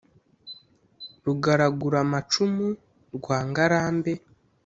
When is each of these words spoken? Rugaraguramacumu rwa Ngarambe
Rugaraguramacumu 1.25 2.67
rwa 3.15 3.37
Ngarambe 3.47 4.13